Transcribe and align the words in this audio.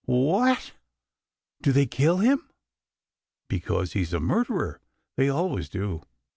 "Wha 0.07 0.53
at! 0.53 0.71
Do 1.61 1.71
they 1.71 1.85
kill 1.85 2.17
him?" 2.17 2.49
"Because 3.51 3.93
he's 3.93 4.13
a 4.13 4.19
murderer. 4.19 4.81
They 5.15 5.29
always 5.29 5.69
do." 5.69 6.01